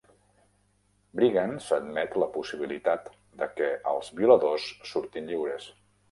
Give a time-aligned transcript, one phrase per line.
[1.17, 3.11] Brigance admet la possibilitat
[3.41, 5.69] de què els violadors surtin lliures.